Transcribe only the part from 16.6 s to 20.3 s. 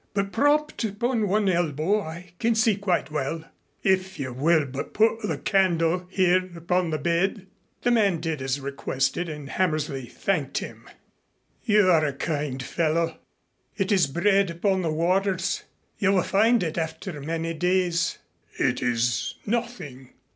it after many days." "It is nothing.